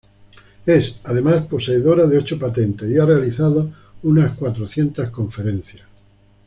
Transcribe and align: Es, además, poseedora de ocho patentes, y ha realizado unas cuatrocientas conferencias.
Es, 0.65 0.95
además, 1.03 1.45
poseedora 1.45 2.07
de 2.07 2.17
ocho 2.17 2.39
patentes, 2.39 2.89
y 2.89 2.97
ha 2.97 3.05
realizado 3.05 3.69
unas 4.01 4.35
cuatrocientas 4.35 5.11
conferencias. 5.11 5.83